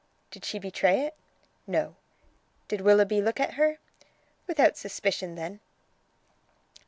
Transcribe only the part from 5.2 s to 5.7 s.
then."